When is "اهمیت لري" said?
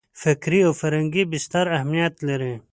1.77-2.53